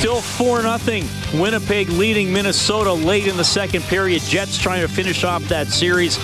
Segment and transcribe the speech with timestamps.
[0.00, 1.02] Still 4 0.
[1.34, 4.22] Winnipeg leading Minnesota late in the second period.
[4.22, 6.16] Jets trying to finish off that series.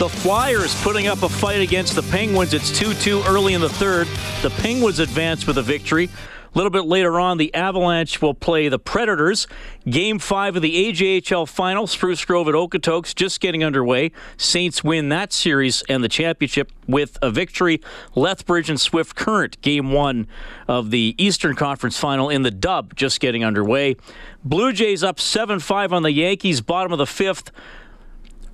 [0.00, 2.54] The Flyers putting up a fight against the Penguins.
[2.54, 4.08] It's 2 2 early in the third.
[4.42, 6.10] The Penguins advance with a victory.
[6.52, 9.46] A little bit later on, the Avalanche will play the Predators.
[9.88, 14.10] Game five of the AJHL final, Spruce Grove at Okotoks, just getting underway.
[14.36, 17.80] Saints win that series and the championship with a victory.
[18.16, 20.26] Lethbridge and Swift Current, game one
[20.66, 23.94] of the Eastern Conference final in the dub, just getting underway.
[24.44, 27.52] Blue Jays up 7 5 on the Yankees, bottom of the fifth.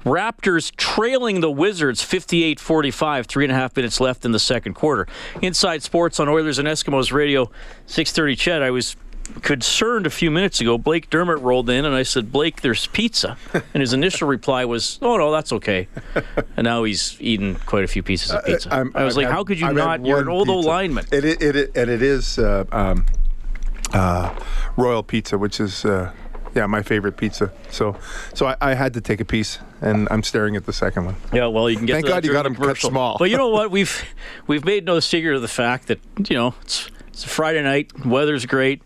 [0.07, 4.75] Raptors trailing the Wizards 58 45, three and a half minutes left in the second
[4.75, 5.09] quarter.
[5.43, 7.51] Inside Sports on Oilers and Eskimos Radio,
[7.87, 8.63] 630 CHED.
[8.63, 8.95] I was
[9.43, 10.79] concerned a few minutes ago.
[10.79, 13.37] Blake Dermott rolled in and I said, Blake, there's pizza.
[13.75, 15.89] And his initial reply was, Oh, no, that's okay.
[16.57, 18.73] And now he's eaten quite a few pieces of pizza.
[18.73, 20.07] I'm- I was I've like, How could you had not?
[20.07, 21.05] You're an old, old lineman.
[21.11, 23.07] It, it, it, and it is uh, um,
[23.93, 24.39] uh,
[24.77, 26.13] Royal Pizza, which is uh,
[26.57, 27.53] yeah my favorite pizza.
[27.71, 27.97] So
[28.35, 31.17] so I, I had to take a piece, and I'm staring at the second one.
[31.33, 31.95] Yeah, well, you can get.
[31.95, 33.17] Thank God you got the 'em cut small.
[33.19, 33.71] But you know what?
[33.71, 34.05] We've
[34.47, 38.05] we've made no secret of the fact that you know it's it's a Friday night,
[38.05, 38.83] weather's great.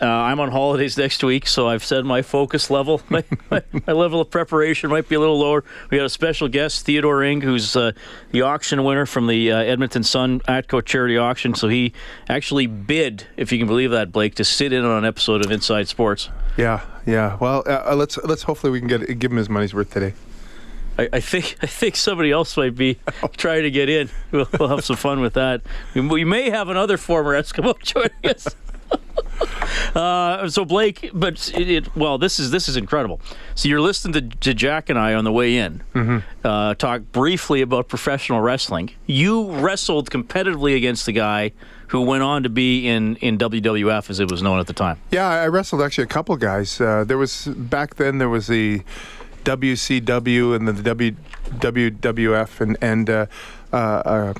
[0.00, 3.92] Uh, I'm on holidays next week, so I've said my focus level, my, my, my
[3.92, 5.64] level of preparation might be a little lower.
[5.90, 7.92] We got a special guest, Theodore Ing, who's uh,
[8.30, 11.54] the auction winner from the uh, Edmonton Sun Atco charity auction.
[11.54, 11.92] So he
[12.28, 15.50] actually bid, if you can believe that, Blake, to sit in on an episode of
[15.50, 16.28] Inside Sports.
[16.56, 17.36] Yeah, yeah.
[17.40, 20.14] Well, uh, uh, let's let's hopefully we can get give him his money's worth today.
[20.96, 22.98] I, I think I think somebody else might be
[23.36, 24.10] trying to get in.
[24.30, 25.62] We'll, we'll have some fun with that.
[25.94, 28.54] We, we may have another former Eskimo joining us.
[29.94, 33.20] Uh, so Blake, but it, it, well, this is this is incredible.
[33.54, 35.82] So you're listening to, to Jack and I on the way in.
[36.44, 38.90] Uh, talk briefly about professional wrestling.
[39.06, 41.52] You wrestled competitively against the guy
[41.88, 45.00] who went on to be in in WWF as it was known at the time.
[45.10, 46.80] Yeah, I wrestled actually a couple guys.
[46.80, 48.82] Uh, there was back then there was the
[49.44, 51.12] WCW and then the w,
[51.50, 53.26] WWF and and uh,
[53.72, 54.34] uh, uh,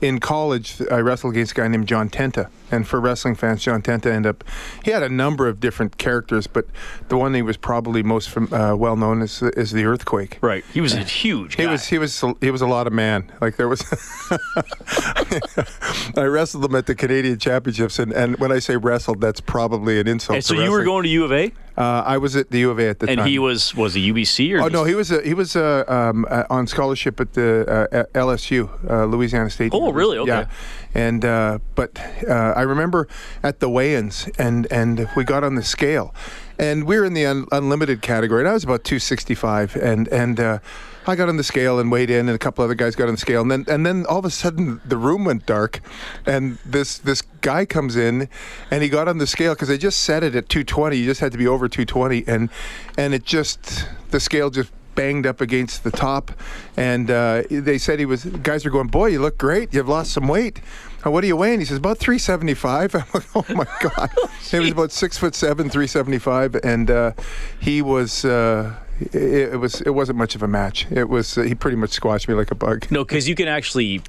[0.00, 2.48] in college I wrestled against a guy named John Tenta.
[2.74, 4.44] And for wrestling fans, John Tenta ended up
[4.84, 6.66] he had a number of different characters, but
[7.08, 10.38] the one he was probably most from, uh, well known is is the Earthquake.
[10.40, 10.64] Right.
[10.72, 11.54] He was a huge.
[11.54, 13.30] He was he was he was a lot of man.
[13.40, 13.82] Like there was,
[16.16, 20.00] I wrestled him at the Canadian Championships, and, and when I say wrestled, that's probably
[20.00, 20.36] an insult.
[20.36, 22.70] And so you were going to U of A, Uh, I was at the U
[22.70, 23.24] of A at the and time.
[23.24, 24.62] And he was was he UBC or?
[24.62, 28.04] Oh no, he was uh, he was uh, um, uh, on scholarship at the uh,
[28.14, 29.72] LSU, uh, Louisiana State.
[29.74, 29.98] Oh, University.
[29.98, 30.18] really?
[30.18, 30.48] Okay.
[30.48, 31.90] Yeah, and uh, but
[32.28, 33.08] uh, I remember
[33.42, 36.14] at the weigh-ins, and and we got on the scale,
[36.58, 40.40] and we were in the un- unlimited category, and I was about 265, and and.
[40.40, 40.58] Uh,
[41.06, 43.14] I got on the scale and weighed in, and a couple other guys got on
[43.14, 45.80] the scale, and then and then all of a sudden the room went dark,
[46.24, 48.28] and this this guy comes in,
[48.70, 50.96] and he got on the scale because they just set it at 220.
[50.96, 52.48] You just had to be over 220, and
[52.96, 56.30] and it just the scale just banged up against the top,
[56.76, 58.24] and uh, they said he was.
[58.24, 59.72] Guys are going, boy, you look great.
[59.74, 60.60] You've lost some weight.
[61.04, 61.58] "Uh, What are you weighing?
[61.60, 62.94] He says about 375.
[62.94, 64.10] I'm like, oh my god.
[64.50, 67.12] he was about six foot seven, 375, and uh,
[67.60, 68.24] he was.
[68.24, 69.14] Uh, it,
[69.54, 69.80] it was.
[69.80, 70.86] It wasn't much of a match.
[70.90, 71.36] It was.
[71.36, 72.86] Uh, he pretty much squashed me like a bug.
[72.90, 74.02] No, because you can actually.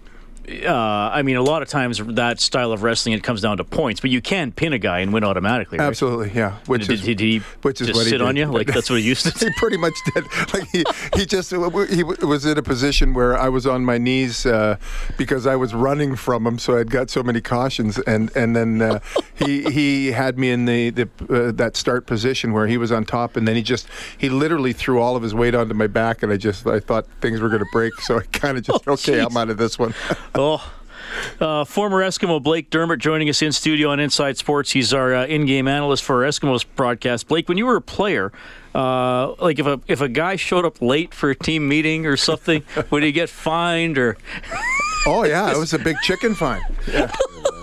[0.48, 3.64] Uh, I mean, a lot of times that style of wrestling it comes down to
[3.64, 5.80] points, but you can pin a guy and win automatically.
[5.80, 5.86] Right?
[5.86, 6.58] Absolutely, yeah.
[6.68, 8.90] Which Did, is did he which is just what he sit on you like that's
[8.90, 9.46] what he used to do?
[9.48, 10.24] he pretty much did.
[10.54, 10.84] Like he,
[11.16, 14.78] he just he was in a position where I was on my knees uh,
[15.18, 18.82] because I was running from him, so I'd got so many cautions, and and then
[18.82, 19.00] uh,
[19.34, 23.06] he he had me in the the uh, that start position where he was on
[23.06, 23.88] top, and then he just
[24.18, 27.08] he literally threw all of his weight onto my back, and I just I thought
[27.22, 29.80] things were going to break, so I kind of just okay, I'm out of this
[29.80, 29.94] one.
[30.36, 30.72] Oh.
[31.40, 34.72] Uh, former Eskimo Blake Dermott joining us in studio on Inside Sports.
[34.72, 37.28] He's our uh, in-game analyst for our Eskimos broadcast.
[37.28, 38.32] Blake, when you were a player,
[38.74, 42.18] uh, like if a if a guy showed up late for a team meeting or
[42.18, 44.18] something, would he get fined or?
[45.06, 46.62] Oh yeah, it was a big chicken fine.
[46.88, 47.12] Yeah.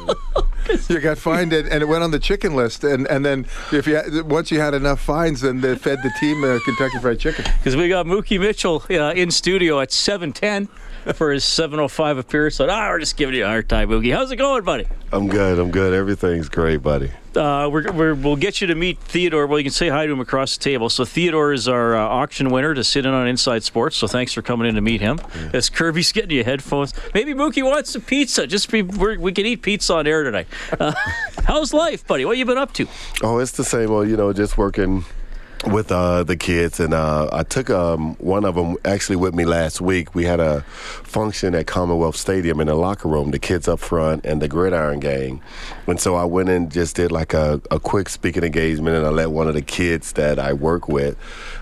[0.89, 3.87] You got fined and, and it went on the chicken list, and, and then if
[3.87, 7.45] you once you had enough fines, then they fed the team uh, Kentucky Fried Chicken.
[7.59, 10.69] Because we got Mookie Mitchell uh, in studio at 7:10
[11.15, 12.57] for his 7:05 appearance.
[12.57, 14.15] So, ah, we're just giving you a hard time, Mookie.
[14.15, 14.87] How's it going, buddy?
[15.13, 15.59] I'm good.
[15.59, 15.95] I'm good.
[15.95, 17.11] Everything's great, buddy.
[17.37, 19.47] Uh, we're, we're, we'll get you to meet Theodore.
[19.47, 20.89] Well, you can say hi to him across the table.
[20.89, 23.97] So Theodore is our uh, auction winner to sit in on Inside Sports.
[23.97, 25.19] So thanks for coming in to meet him.
[25.53, 28.47] As Kirby's getting you headphones, maybe Mookie wants some pizza.
[28.47, 30.47] Just be, we can eat pizza on air tonight.
[30.79, 30.93] Uh,
[31.45, 32.25] how's life, buddy?
[32.25, 32.87] What you been up to?
[33.23, 35.05] Oh, it's the same Well, You know, just working
[35.67, 39.45] with uh, the kids, and uh, I took um, one of them actually with me
[39.45, 40.15] last week.
[40.15, 40.63] We had a
[41.03, 45.01] function at Commonwealth Stadium in the locker room, the kids up front and the Gridiron
[45.01, 45.43] Gang,
[45.87, 49.11] and so I went and just did like a, a quick speaking engagement, and I
[49.11, 51.17] let one of the kids that I work with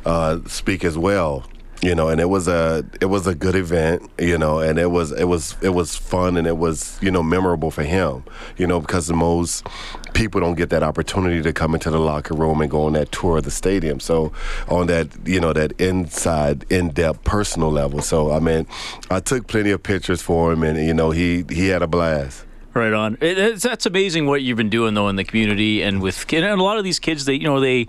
[0.06, 1.44] uh, speak as well
[1.82, 4.90] you know and it was a it was a good event you know and it
[4.90, 8.22] was it was it was fun and it was you know memorable for him
[8.56, 9.66] you know because most
[10.12, 13.10] people don't get that opportunity to come into the locker room and go on that
[13.12, 14.32] tour of the stadium so
[14.68, 18.66] on that you know that inside in-depth personal level so i mean
[19.10, 22.44] i took plenty of pictures for him and you know he he had a blast
[22.72, 23.18] Right on.
[23.20, 26.62] It, that's amazing what you've been doing though in the community and with and a
[26.62, 27.24] lot of these kids.
[27.24, 27.88] They you know they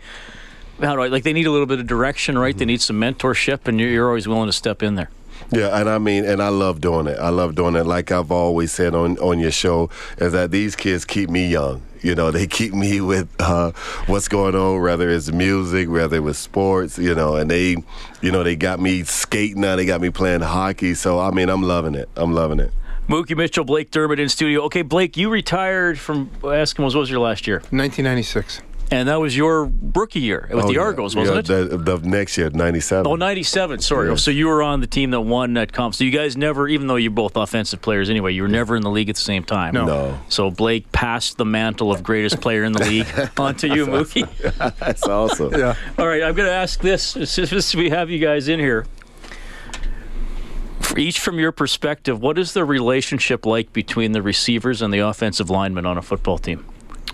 [0.83, 2.51] how do I like they need a little bit of direction, right?
[2.51, 2.59] Mm-hmm.
[2.59, 5.09] They need some mentorship, and you're, you're always willing to step in there.
[5.51, 7.17] Yeah, and I mean, and I love doing it.
[7.19, 7.85] I love doing it.
[7.85, 11.81] Like I've always said on on your show, is that these kids keep me young.
[12.01, 13.71] You know, they keep me with uh,
[14.07, 16.97] what's going on, whether it's music, whether it's sports.
[16.97, 17.77] You know, and they,
[18.21, 19.75] you know, they got me skating now.
[19.75, 20.93] They got me playing hockey.
[20.93, 22.09] So I mean, I'm loving it.
[22.15, 22.71] I'm loving it.
[23.09, 24.61] Mookie Mitchell, Blake Dermott in studio.
[24.63, 26.93] Okay, Blake, you retired from Eskimos.
[26.93, 27.57] What was your last year?
[27.57, 28.61] 1996.
[28.91, 31.21] And that was your rookie year with oh, the Argos, yeah.
[31.21, 31.69] wasn't yeah, it?
[31.69, 33.07] The, the, next year, 97.
[33.07, 34.09] Oh, 97, sorry.
[34.09, 34.15] Yeah.
[34.15, 35.95] So you were on the team that won that comp.
[35.95, 38.83] So you guys never, even though you're both offensive players anyway, you were never in
[38.83, 39.73] the league at the same time.
[39.73, 39.85] No.
[39.85, 40.19] no.
[40.27, 43.07] So Blake passed the mantle of greatest player in the league
[43.37, 44.27] onto you, Mookie.
[44.79, 45.53] That's awesome.
[45.53, 45.75] yeah.
[45.97, 48.85] All right, I'm going to ask this, since we have you guys in here.
[50.81, 54.99] For each from your perspective, what is the relationship like between the receivers and the
[54.99, 56.65] offensive linemen on a football team?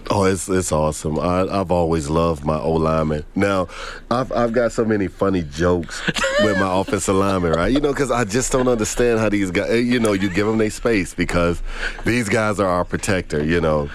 [0.09, 1.19] Oh, it's it's awesome.
[1.19, 3.25] I, have always loved my O lineman.
[3.35, 3.67] Now,
[4.09, 6.01] I've I've got so many funny jokes
[6.41, 7.71] with my offensive lineman, right?
[7.71, 9.83] You know, because I just don't understand how these guys.
[9.83, 11.61] You know, you give them their space because
[12.05, 13.43] these guys are our protector.
[13.43, 13.89] You know,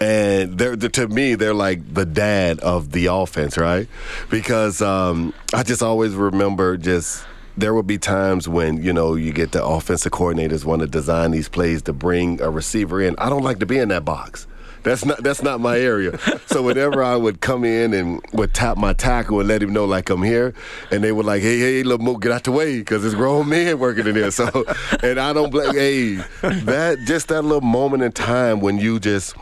[0.00, 3.86] and they're, they're, to me they're like the dad of the offense, right?
[4.30, 7.24] Because um, I just always remember just
[7.56, 11.30] there will be times when you know you get the offensive coordinators want to design
[11.30, 13.14] these plays to bring a receiver in.
[13.18, 14.46] I don't like to be in that box.
[14.82, 16.18] That's not that's not my area.
[16.46, 19.84] so whenever I would come in and would tap my tackle and let him know
[19.84, 20.54] like I'm here,
[20.90, 23.48] and they were like, "Hey, hey, little Mo, get out the way," because it's grown
[23.48, 24.30] men working in there.
[24.32, 24.64] So,
[25.02, 25.74] and I don't blame.
[25.74, 29.34] Hey, that just that little moment in time when you just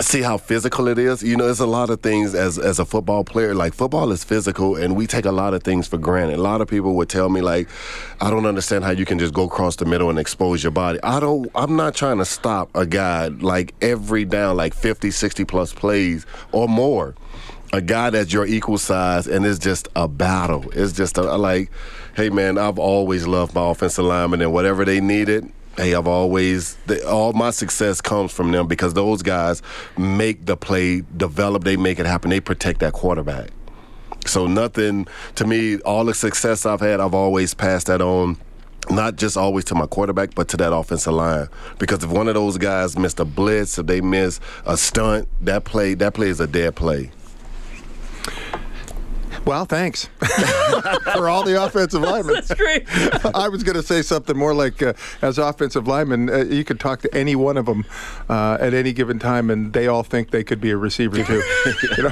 [0.00, 1.22] see how physical it is.
[1.22, 3.54] You know, there's a lot of things as as a football player.
[3.54, 6.38] Like football is physical, and we take a lot of things for granted.
[6.38, 7.68] A lot of people would tell me like,
[8.20, 10.98] I don't understand how you can just go across the middle and expose your body.
[11.02, 11.50] I don't.
[11.54, 16.26] I'm not trying to stop a guy like every down, like 50, 60 plus plays
[16.52, 17.14] or more.
[17.72, 20.70] A guy that's your equal size, and it's just a battle.
[20.72, 21.70] It's just a, like,
[22.14, 26.76] hey man, I've always loved my offensive linemen, and whatever they needed, hey, I've always
[27.06, 29.62] all my success comes from them because those guys
[29.96, 31.64] make the play develop.
[31.64, 32.30] They make it happen.
[32.30, 33.50] They protect that quarterback.
[34.26, 35.06] So nothing
[35.36, 35.78] to me.
[35.80, 38.38] All the success I've had, I've always passed that on.
[38.88, 41.48] Not just always to my quarterback, but to that offensive line.
[41.78, 45.64] Because if one of those guys missed a blitz, if they miss a stunt, that
[45.64, 47.10] play that play is a dead play.
[49.46, 50.06] Well, thanks
[51.14, 52.34] for all the offensive linemen.
[52.34, 52.84] That's great.
[53.34, 56.80] I was going to say something more like, uh, as offensive linemen, uh, you could
[56.80, 57.84] talk to any one of them
[58.28, 61.44] uh, at any given time, and they all think they could be a receiver too.
[61.96, 62.10] you, know?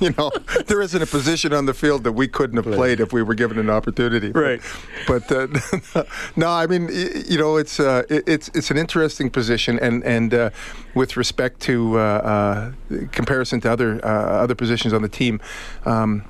[0.00, 0.30] you know,
[0.66, 3.34] there isn't a position on the field that we couldn't have played if we were
[3.34, 4.30] given an opportunity.
[4.30, 4.62] Right.
[5.06, 6.04] But, but uh,
[6.36, 6.88] no, I mean,
[7.28, 10.50] you know, it's uh, it's it's an interesting position, and and uh,
[10.94, 12.72] with respect to
[13.12, 15.38] comparison to other other positions on the team.
[15.84, 16.24] Um,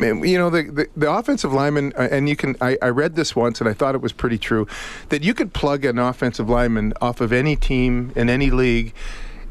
[0.00, 2.56] you know the, the, the offensive lineman, uh, and you can.
[2.60, 4.66] I, I read this once, and I thought it was pretty true,
[5.08, 8.94] that you could plug an offensive lineman off of any team in any league,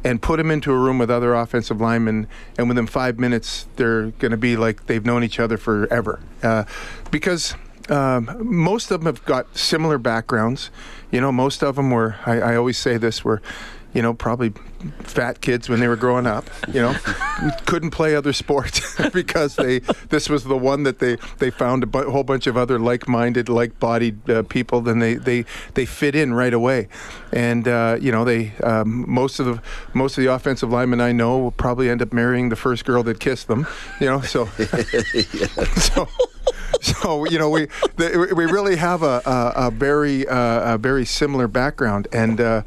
[0.04, 2.28] and put him into a room with other offensive linemen,
[2.58, 6.64] and within five minutes they're going to be like they've known each other forever, uh,
[7.12, 7.56] because.
[7.90, 10.72] Um, most of them have got similar backgrounds.
[11.10, 12.18] You know, most of them were.
[12.26, 13.42] I, I always say this: were
[13.98, 14.54] you know, probably
[15.00, 16.94] fat kids when they were growing up, you know,
[17.66, 21.88] couldn't play other sports because they this was the one that they they found a
[21.88, 24.82] bu- whole bunch of other like-minded, like-bodied uh, people.
[24.82, 26.90] Then they they they fit in right away,
[27.34, 29.60] and uh, you know they um, most of the
[29.96, 33.02] most of the offensive linemen I know will probably end up marrying the first girl
[33.02, 33.66] that kissed them,
[34.00, 34.22] you know.
[34.22, 34.46] So
[35.76, 36.08] so
[36.82, 41.04] so you know we the, we really have a a, a very uh, a very
[41.04, 42.40] similar background and.
[42.40, 42.62] Uh,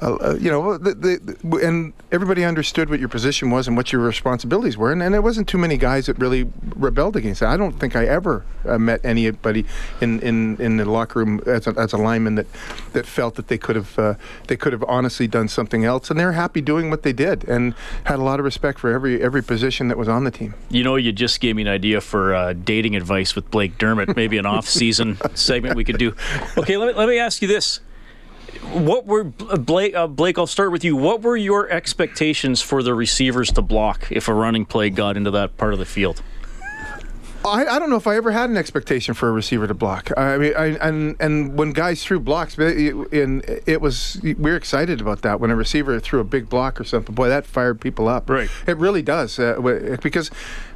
[0.00, 4.00] uh, you know, the, the, and everybody understood what your position was and what your
[4.00, 7.46] responsibilities were, and, and there wasn't too many guys that really rebelled against it.
[7.46, 9.66] I don't think I ever uh, met anybody
[10.00, 12.46] in, in, in the locker room as a, as a lineman that
[12.92, 14.14] that felt that they could have uh,
[14.46, 17.74] they could have honestly done something else, and they're happy doing what they did, and
[18.04, 20.54] had a lot of respect for every every position that was on the team.
[20.70, 24.14] You know, you just gave me an idea for uh, dating advice with Blake Dermott.
[24.14, 26.14] Maybe an off-season segment we could do.
[26.56, 27.80] Okay, let me, let me ask you this
[28.72, 29.94] what were Blake?
[29.94, 30.96] Uh, Blake, I'll start with you.
[30.96, 35.30] What were your expectations for the receivers to block if a running play got into
[35.32, 36.22] that part of the field?
[37.44, 40.10] I, I don't know if I ever had an expectation for a receiver to block.
[40.16, 45.00] I mean, I, and and when guys threw blocks, and it was we were excited
[45.00, 47.14] about that when a receiver threw a big block or something.
[47.14, 48.28] Boy, that fired people up.
[48.28, 48.50] Right.
[48.66, 50.30] It really does uh, because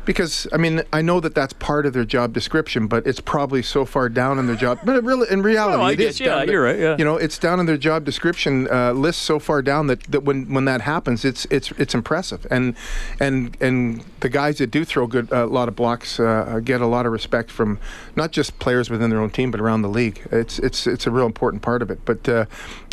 [0.04, 3.62] because I mean I know that that's part of their job description, but it's probably
[3.62, 4.80] so far down in their job.
[4.84, 6.20] But it really, in reality, well, it is.
[6.20, 6.78] Yeah, you're right.
[6.78, 6.96] Yeah.
[6.98, 10.24] You know, it's down in their job description uh, list so far down that, that
[10.24, 12.46] when, when that happens, it's it's it's impressive.
[12.50, 12.76] And
[13.20, 16.80] and and the guys that do throw good a uh, lot of blocks uh, get
[16.80, 17.78] a lot of respect from
[18.16, 20.26] not just players within their own team, but around the league.
[20.30, 22.00] It's it's it's a real important part of it.
[22.04, 22.46] But uh,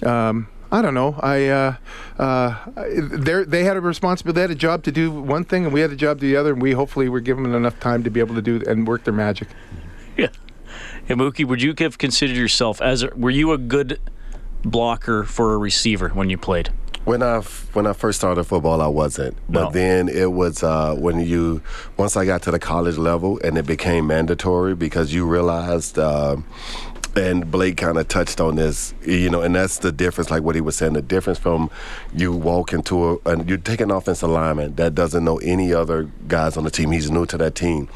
[0.04, 1.20] um, I don't know.
[1.20, 1.76] I uh,
[2.18, 4.36] uh, they had a responsibility.
[4.36, 6.30] They had a job to do one thing, and we had a job to do
[6.30, 6.54] the other.
[6.54, 9.14] And we hopefully were given enough time to be able to do and work their
[9.14, 9.50] magic.
[10.16, 10.28] Yeah.
[11.06, 14.00] Hey, Mookie, would you have considered yourself as a, were you a good
[14.64, 16.70] blocker for a receiver when you played?
[17.04, 17.40] When I
[17.74, 19.36] when I first started football, I wasn't.
[19.50, 19.72] But no.
[19.72, 21.62] then it was uh, when you
[21.98, 26.00] once I got to the college level and it became mandatory because you realized.
[26.00, 26.38] Uh,
[27.16, 30.56] and Blake kind of touched on this, you know, and that's the difference, like what
[30.56, 31.70] he was saying, the difference from
[32.14, 36.10] you walk into a, and you take an offensive lineman that doesn't know any other
[36.28, 36.92] guys on the team.
[36.92, 37.90] He's new to that team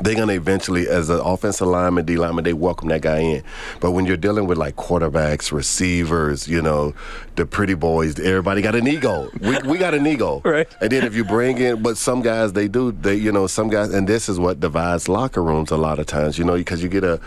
[0.00, 3.42] they're gonna eventually, as an offensive lineman, D lineman, they welcome that guy in.
[3.80, 6.94] But when you're dealing with like quarterbacks, receivers, you know,
[7.36, 9.30] the pretty boys, everybody got an ego.
[9.40, 10.66] We, we got an ego, right?
[10.80, 13.68] And then if you bring in, but some guys they do, they you know, some
[13.68, 16.82] guys, and this is what divides locker rooms a lot of times, you know, because
[16.82, 17.20] you get a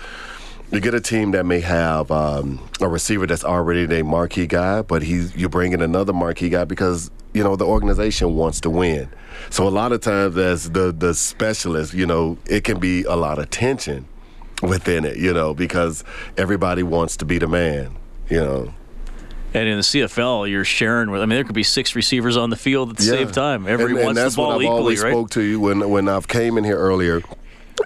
[0.71, 4.81] you get a team that may have um, a receiver that's already a marquee guy,
[4.81, 8.69] but he's you bring in another marquee guy because you know the organization wants to
[8.69, 9.09] win.
[9.49, 13.15] So a lot of times, as the the specialist, you know, it can be a
[13.15, 14.07] lot of tension
[14.61, 16.03] within it, you know, because
[16.37, 17.95] everybody wants to be the man,
[18.29, 18.73] you know.
[19.53, 21.21] And in the CFL, you're sharing with.
[21.21, 23.11] I mean, there could be six receivers on the field at the yeah.
[23.11, 23.67] same time.
[23.67, 25.11] Everyone and, and wants the ball equally, always right?
[25.11, 27.21] spoke to you when when I've came in here earlier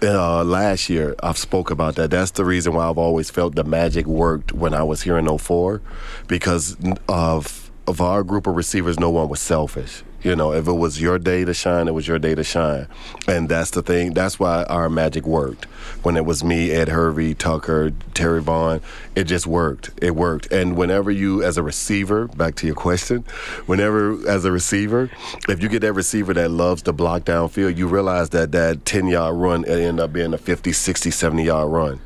[0.01, 2.12] uh, last year, I've spoke about that.
[2.12, 5.38] That's the reason why I've always felt the magic worked when I was here in
[5.38, 5.81] 04
[6.27, 6.77] because
[7.08, 10.03] of of our group of receivers, no one was selfish.
[10.21, 12.88] You know, if it was your day to shine, it was your day to shine.
[13.27, 14.13] And that's the thing.
[14.13, 15.65] That's why our magic worked.
[16.03, 18.81] When it was me, Ed Hervey, Tucker, Terry Vaughn,
[19.15, 19.91] it just worked.
[20.01, 20.51] It worked.
[20.51, 23.23] And whenever you, as a receiver, back to your question,
[23.65, 25.09] whenever, as a receiver,
[25.47, 29.07] if you get that receiver that loves to block downfield, you realize that that 10
[29.07, 32.01] yard run end up being a 50, 60, 70 yard run.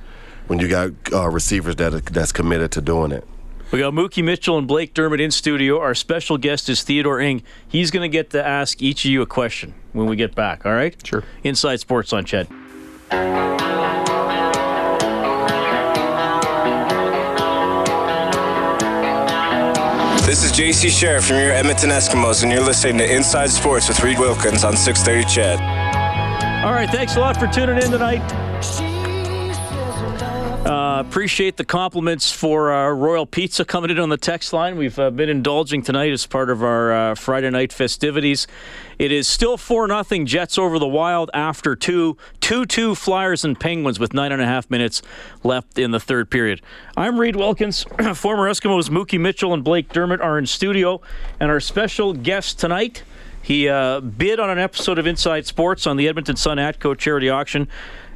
[0.47, 3.27] When you got uh, receivers that that's committed to doing it.
[3.73, 5.79] We got Mookie Mitchell and Blake Dermott in studio.
[5.79, 7.41] Our special guest is Theodore Ng.
[7.67, 10.63] He's going to get to ask each of you a question when we get back,
[10.63, 10.95] all right?
[11.03, 11.23] Sure.
[11.43, 12.47] Inside Sports on CHED.
[20.21, 24.03] This is JC Sherritt from your Edmonton Eskimos, and you're listening to Inside Sports with
[24.03, 25.59] Reid Wilkins on 630 CHED.
[26.63, 28.42] All right, thanks a lot for tuning in tonight.
[31.07, 34.77] Appreciate the compliments for uh, Royal Pizza coming in on the text line.
[34.77, 38.47] We've uh, been indulging tonight as part of our uh, Friday night festivities.
[38.97, 42.17] It is still 4 0 Jets over the Wild after two.
[42.41, 45.03] 2 2 Flyers and Penguins with nine and a half minutes
[45.43, 46.61] left in the third period.
[46.97, 47.83] I'm Reid Wilkins.
[48.15, 50.99] Former Eskimos Mookie Mitchell and Blake Dermott are in studio.
[51.39, 53.03] And our special guest tonight,
[53.41, 57.29] he uh, bid on an episode of Inside Sports on the Edmonton Sun Atco charity
[57.29, 57.67] auction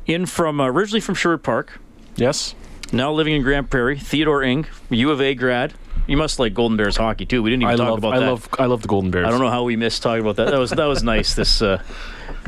[0.08, 1.79] in from uh, originally from Sherwood Park.
[2.15, 2.56] Yes.
[2.91, 5.74] Now living in Grande Prairie, Theodore Ing, U of A grad.
[6.08, 7.44] You must like Golden Bears hockey too.
[7.44, 8.25] We didn't even I talk love, about I that.
[8.27, 9.27] love I love the Golden Bears.
[9.27, 10.51] I don't know how we missed talking about that.
[10.51, 11.34] That was that was nice.
[11.34, 11.84] This uh,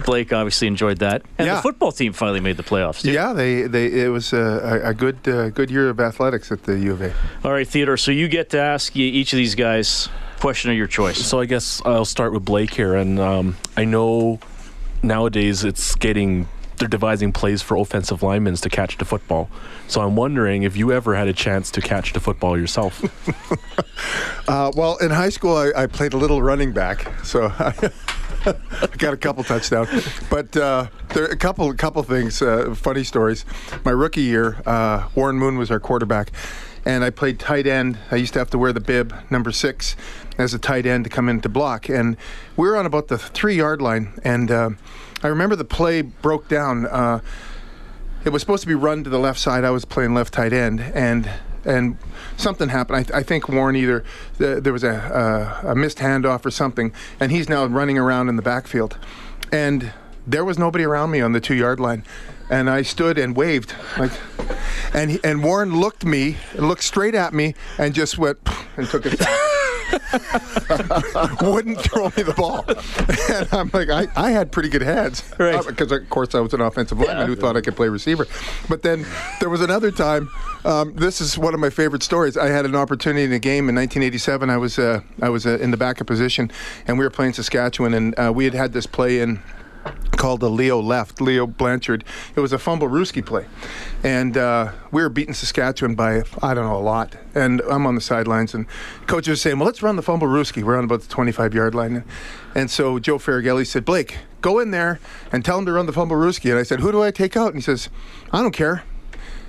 [0.05, 1.55] Blake obviously enjoyed that, and yeah.
[1.55, 3.01] the football team finally made the playoffs.
[3.01, 3.11] Too.
[3.11, 6.79] Yeah, they, they it was a, a good uh, good year of athletics at the
[6.79, 7.13] U of A.
[7.43, 7.97] All right, Theodore.
[7.97, 10.07] So you get to ask each of these guys
[10.39, 11.17] question of your choice.
[11.17, 14.39] So I guess I'll start with Blake here, and um, I know
[15.03, 16.47] nowadays it's getting
[16.79, 19.49] they're devising plays for offensive linemen to catch the football.
[19.87, 23.03] So I'm wondering if you ever had a chance to catch the football yourself.
[24.47, 27.91] uh, well, in high school, I, I, played a little running back, so I,
[28.97, 29.89] got a couple touchdowns.
[30.29, 33.45] But uh, there are a couple couple things, uh, funny stories.
[33.85, 36.31] My rookie year, uh, Warren Moon was our quarterback
[36.85, 37.97] and I played tight end.
[38.09, 39.95] I used to have to wear the bib number six
[40.37, 42.15] as a tight end to come in to block, and
[42.55, 44.69] we were on about the three yard line, and uh,
[45.21, 46.85] I remember the play broke down.
[46.85, 47.19] Uh,
[48.23, 49.63] it was supposed to be run to the left side.
[49.63, 51.29] I was playing left tight end, and
[51.65, 51.97] and
[52.37, 53.11] something happened.
[53.13, 54.03] I, I think Warren either
[54.37, 58.29] the, there was a, a, a missed handoff or something, and he's now running around
[58.29, 58.97] in the backfield,
[59.51, 59.91] and
[60.25, 62.03] there was nobody around me on the two yard line,
[62.49, 64.11] and I stood and waved like,
[64.93, 68.39] and and Warren looked me, looked straight at me, and just went
[68.77, 69.47] and took a.
[71.41, 72.65] wouldn't throw me the ball.
[72.67, 75.23] And I'm like, I, I had pretty good hands.
[75.37, 75.65] Right.
[75.65, 78.27] Because, of course, I was an offensive lineman who thought I could play receiver.
[78.67, 79.05] But then
[79.39, 80.29] there was another time,
[80.65, 82.37] um, this is one of my favorite stories.
[82.37, 84.49] I had an opportunity in a game in 1987.
[84.49, 86.51] I was, uh, I was uh, in the backup position,
[86.87, 89.39] and we were playing Saskatchewan, and uh, we had had this play in
[90.19, 92.03] called the Leo left, Leo Blanchard.
[92.35, 93.45] It was a fumble Ruski play.
[94.03, 97.15] And uh, we were beating Saskatchewan by, I don't know, a lot.
[97.33, 98.67] And I'm on the sidelines, and
[99.07, 100.61] coach was saying, well, let's run the fumble Ruski.
[100.61, 102.03] We're on about the 25 yard line.
[102.53, 104.99] And so Joe Faragalli said, Blake, go in there
[105.31, 106.51] and tell him to run the fumble Ruski.
[106.51, 107.47] And I said, who do I take out?
[107.47, 107.89] And he says,
[108.33, 108.83] I don't care.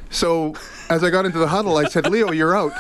[0.09, 0.55] So
[0.89, 2.73] as I got into the huddle, I said, Leo, you're out.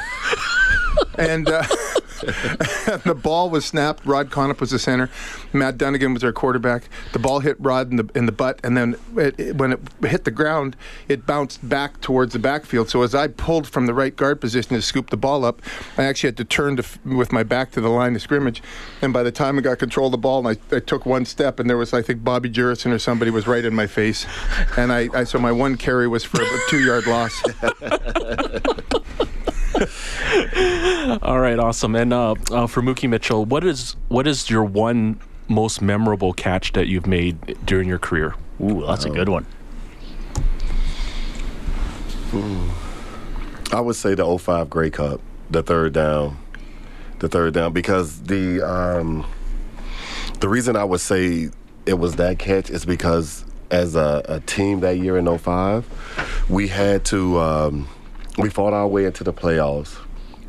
[1.18, 1.64] and uh,
[3.04, 4.04] the ball was snapped.
[4.04, 5.10] Rod Connop was the center.
[5.52, 6.84] Matt Dunnigan was our quarterback.
[7.12, 9.80] The ball hit Rod in the in the butt, and then it, it, when it
[10.02, 10.76] hit the ground,
[11.08, 12.88] it bounced back towards the backfield.
[12.88, 15.62] So as I pulled from the right guard position to scoop the ball up,
[15.96, 18.62] I actually had to turn to, with my back to the line of scrimmage.
[19.02, 21.24] And by the time I got control of the ball, and I, I took one
[21.24, 24.26] step, and there was I think Bobby Jurasin or somebody was right in my face,
[24.76, 27.42] and I, I so my one carry was for a two yard loss.
[31.22, 31.94] All right, awesome.
[31.96, 35.18] And uh, uh, for Mookie Mitchell, what is what is your one
[35.48, 38.34] most memorable catch that you've made during your career?
[38.60, 39.46] Ooh, that's a good one.
[43.72, 45.20] I would say the 05 Grey Cup,
[45.50, 46.38] the third down,
[47.18, 49.26] the third down, because the um,
[50.40, 51.50] the reason I would say
[51.86, 56.68] it was that catch is because as a, a team that year in 05, we
[56.68, 57.88] had to um,
[58.42, 59.96] we fought our way into the playoffs.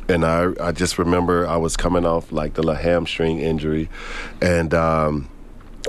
[0.08, 3.88] And I, I just remember I was coming off like the hamstring injury,
[4.40, 5.28] and um,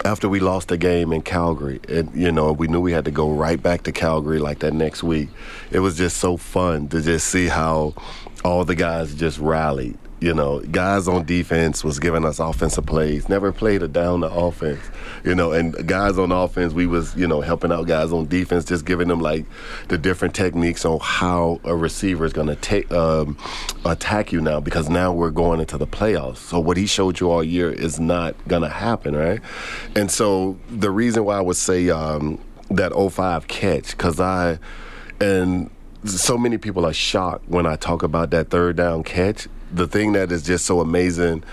[0.05, 3.11] after we lost the game in Calgary, it, you know, we knew we had to
[3.11, 5.29] go right back to Calgary like that next week.
[5.71, 7.95] It was just so fun to just see how
[8.43, 9.97] all the guys just rallied.
[10.23, 13.27] You know, guys on defense was giving us offensive plays.
[13.27, 14.79] Never played a down the offense.
[15.25, 18.63] You know, and guys on offense, we was you know helping out guys on defense,
[18.63, 19.45] just giving them like
[19.89, 23.37] the different techniques on how a receiver is going to take um,
[23.83, 26.37] attack you now because now we're going into the playoffs.
[26.37, 29.41] So what he showed you all year is not going to happen, right?
[29.93, 34.57] And so the reason why I would say um, that 05 catch because I
[35.19, 35.69] and
[36.05, 39.49] so many people are shocked when I talk about that third down catch.
[39.73, 41.43] The thing that is just so amazing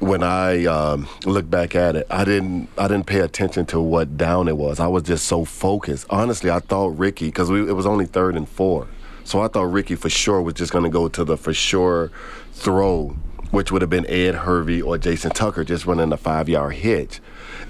[0.00, 4.16] when I um, look back at it, I didn't I didn't pay attention to what
[4.16, 4.80] down it was.
[4.80, 6.06] I was just so focused.
[6.10, 8.88] Honestly, I thought Ricky because it was only third and four,
[9.24, 12.10] so I thought Ricky for sure was just going to go to the for sure
[12.52, 13.10] throw,
[13.50, 17.20] which would have been Ed Hervey or Jason Tucker just running a five yard hitch,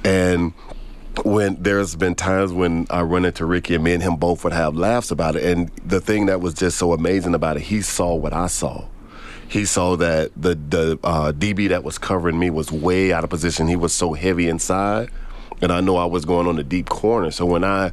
[0.04, 0.52] and
[1.24, 4.52] when there's been times when I run into Ricky and me and him both would
[4.52, 5.44] have laughs about it.
[5.44, 8.84] And the thing that was just so amazing about it, he saw what I saw.
[9.50, 13.30] He saw that the the uh, DB that was covering me was way out of
[13.30, 13.66] position.
[13.66, 15.10] He was so heavy inside,
[15.60, 17.30] and I know I was going on the deep corner.
[17.30, 17.90] So when I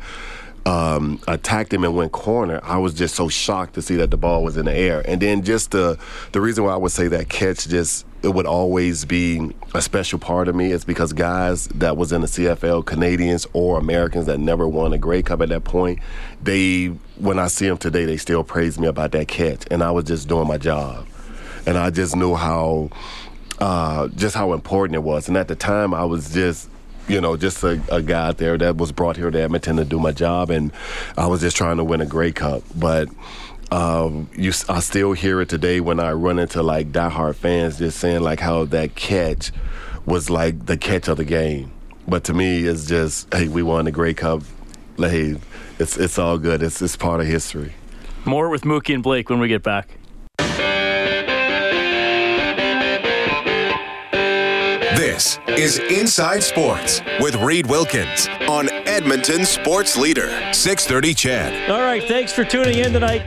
[0.67, 4.17] um, attacked him and went corner, I was just so shocked to see that the
[4.17, 5.01] ball was in the air.
[5.05, 5.97] And then just the
[6.33, 10.19] the reason why I would say that catch just it would always be a special
[10.19, 14.39] part of me is because guys that was in the CFL, Canadians or Americans that
[14.39, 15.99] never won a Grey Cup at that point,
[16.43, 19.91] they when I see them today, they still praise me about that catch, and I
[19.91, 21.07] was just doing my job,
[21.67, 22.89] and I just knew how
[23.59, 25.27] uh, just how important it was.
[25.27, 26.69] And at the time, I was just
[27.07, 29.85] you know, just a, a, guy out there that was brought here to Edmonton to
[29.85, 30.73] do my job, and
[31.17, 32.63] I was just trying to win a Grey Cup.
[32.75, 33.07] But
[33.71, 37.99] um, you, I still hear it today when I run into like diehard fans just
[37.99, 39.53] saying like how that catch
[40.05, 41.71] was like the catch of the game.
[42.07, 44.43] But to me, it's just hey, we won the Grey Cup.
[44.97, 45.37] Like, Hey,
[45.79, 46.61] it's it's all good.
[46.61, 47.73] It's it's part of history.
[48.25, 49.97] More with Mookie and Blake when we get back.
[55.17, 61.71] This is Inside Sports with Reid Wilkins on Edmonton Sports Leader, 6:30 CHED.
[61.71, 63.23] All right, thanks for tuning in tonight.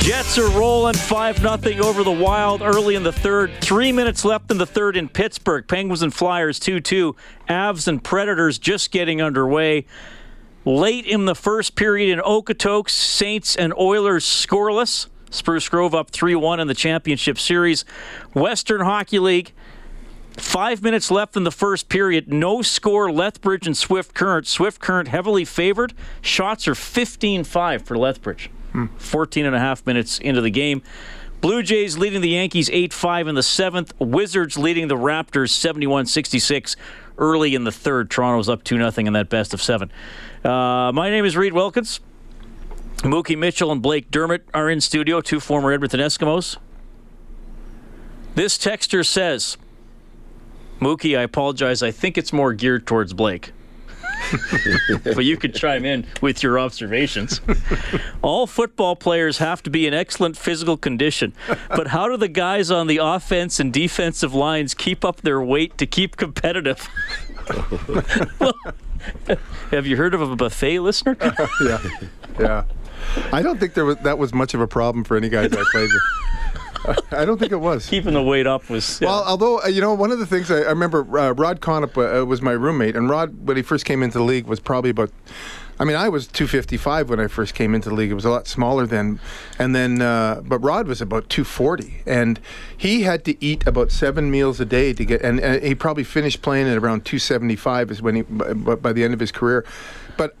[0.00, 3.52] Jets are rolling 5 0 over the Wild early in the third.
[3.60, 5.68] Three minutes left in the third in Pittsburgh.
[5.68, 7.14] Penguins and Flyers 2 2.
[7.48, 9.86] Avs and Predators just getting underway.
[10.64, 15.06] Late in the first period in Okotoks, Saints and Oilers scoreless.
[15.30, 17.84] Spruce Grove up 3 1 in the championship series.
[18.34, 19.52] Western Hockey League.
[20.36, 22.32] Five minutes left in the first period.
[22.32, 24.46] No score, Lethbridge and Swift Current.
[24.46, 25.92] Swift Current heavily favored.
[26.20, 28.50] Shots are 15 5 for Lethbridge.
[28.96, 30.82] 14 and a half minutes into the game.
[31.42, 33.92] Blue Jays leading the Yankees 8 5 in the seventh.
[33.98, 36.76] Wizards leading the Raptors 71 66
[37.18, 38.10] early in the third.
[38.10, 39.90] Toronto's up 2 0 in that best of seven.
[40.44, 42.00] Uh, my name is Reid Wilkins.
[42.98, 46.56] Mookie Mitchell and Blake Dermott are in studio, two former Edmonton Eskimos.
[48.36, 49.56] This texter says,
[50.82, 51.82] Mookie, I apologize.
[51.82, 53.52] I think it's more geared towards Blake.
[55.04, 57.40] but you could chime in with your observations.
[58.22, 61.32] All football players have to be in excellent physical condition,
[61.68, 65.76] but how do the guys on the offense and defensive lines keep up their weight
[65.78, 66.88] to keep competitive?
[69.70, 71.16] have you heard of a buffet listener?
[71.64, 71.78] yeah,
[72.38, 72.64] yeah.
[73.32, 75.64] I don't think there was that was much of a problem for any guys I
[75.72, 76.02] played with.
[77.12, 77.88] I don't think it was.
[77.88, 79.00] Keeping the weight up was.
[79.00, 79.08] yeah.
[79.08, 82.22] Well, although uh, you know, one of the things I, I remember, uh, Rod Connop
[82.22, 84.90] uh, was my roommate, and Rod, when he first came into the league, was probably
[84.90, 85.10] about.
[85.80, 88.10] I mean, I was 255 when I first came into the league.
[88.10, 89.18] It was a lot smaller then,
[89.58, 92.38] and then, uh, but Rod was about 240, and
[92.76, 96.04] he had to eat about seven meals a day to get, and, and he probably
[96.04, 99.64] finished playing at around 275 is when he, by, by the end of his career,
[100.16, 100.36] but.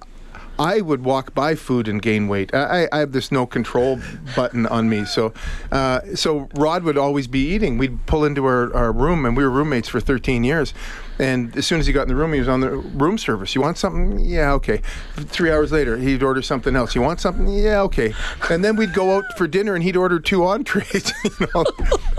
[0.62, 2.54] I would walk by food and gain weight.
[2.54, 3.98] I, I have this no control
[4.36, 5.32] button on me, so
[5.72, 7.78] uh, so Rod would always be eating.
[7.78, 10.72] We'd pull into our, our room, and we were roommates for 13 years.
[11.18, 13.54] And as soon as he got in the room, he was on the room service.
[13.54, 14.18] You want something?
[14.18, 14.82] Yeah, okay.
[15.16, 16.94] Three hours later, he'd order something else.
[16.94, 17.48] You want something?
[17.48, 18.14] Yeah, okay.
[18.50, 21.12] And then we'd go out for dinner, and he'd order two entrees.
[21.40, 21.64] You know?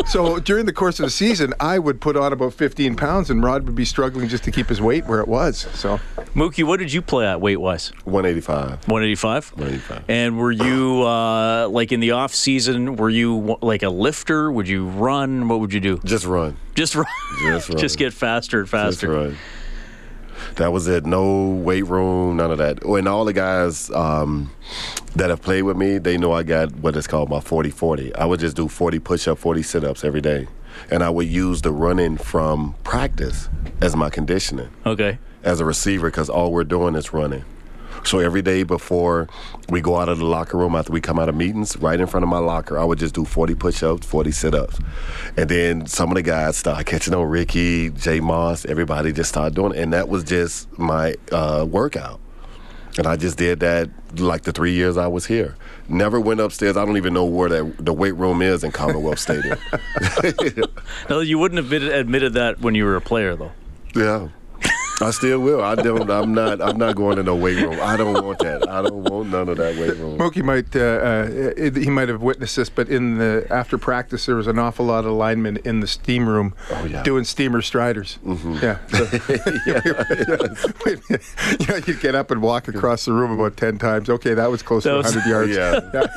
[0.08, 3.43] so during the course of the season, I would put on about 15 pounds, and
[3.43, 5.67] Rod would be struggling just to keep his weight where it was.
[5.73, 5.99] So
[6.36, 7.89] Mookie, what did you play at weight wise?
[8.06, 8.88] 185.
[8.88, 9.51] 185?
[9.51, 10.03] 185.
[10.08, 12.95] And were you uh, like in the off season?
[12.95, 14.51] Were you like a lifter?
[14.51, 15.47] Would you run?
[15.47, 15.99] What would you do?
[16.03, 16.58] Just run.
[16.75, 17.05] Just run.
[17.41, 17.77] Just run.
[17.77, 19.09] Just get faster and Just faster.
[19.09, 19.38] run.
[20.55, 21.05] That was it.
[21.05, 22.83] No weight room, none of that.
[22.83, 24.51] And all the guys um,
[25.15, 28.15] that have played with me, they know I got what is called my 40 40.
[28.15, 30.47] I would just do 40 push up, 40 sit ups every day.
[30.91, 33.47] And I would use the running from practice
[33.81, 35.19] as my conditioning Okay.
[35.43, 37.45] as a receiver because all we're doing is running.
[38.06, 39.28] So every day before
[39.70, 42.06] we go out of the locker room after we come out of meetings, right in
[42.08, 44.80] front of my locker, I would just do 40 push-ups, 40 sit-ups.
[45.38, 49.56] And then some of the guys start catching on Ricky, Jay Maas, everybody just started
[49.56, 49.80] doing it.
[49.80, 52.20] And that was just my uh, workout.
[52.98, 53.89] And I just did that
[54.20, 55.56] like the three years I was here.
[55.89, 56.78] Never went upstairs.
[56.78, 59.58] I don't even know where that, the weight room is in Commonwealth Stadium.
[61.10, 63.52] No, you wouldn't have admitted that when you were a player, though.
[63.96, 64.30] Yeah.
[65.01, 65.62] I still will.
[65.63, 66.10] I don't.
[66.10, 66.62] I'm not.
[66.62, 67.77] I'm not going to no weight room.
[67.82, 68.69] I don't want that.
[68.69, 70.17] I don't want none of that weight room.
[70.17, 74.36] Mookie might uh, uh, he might have witnessed this, but in the after practice there
[74.36, 77.01] was an awful lot of linemen in the steam room Oh, yeah.
[77.03, 78.19] doing steamer striders.
[78.25, 79.03] Yeah, so,
[81.60, 84.10] you know, you'd get up and walk across the room about ten times.
[84.10, 85.84] Okay, that was close That to was- 100 yards.
[85.93, 86.08] Yeah.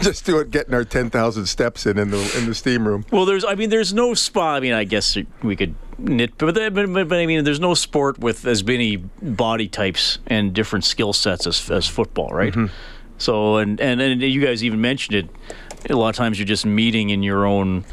[0.00, 3.04] Just do it, getting our 10,000 steps in in the in the steam room.
[3.10, 3.44] Well, there's.
[3.44, 4.56] I mean, there's no spot.
[4.56, 8.46] I mean, I guess we could nit, but, but, I mean, there's no sport with
[8.46, 12.54] as many body types and different skill sets as, as football, right?
[13.18, 15.90] So, and, and and you guys even mentioned it.
[15.90, 17.84] A lot of times, you're just meeting in your own